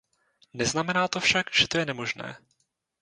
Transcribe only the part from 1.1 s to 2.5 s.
to však, že to je nemožné.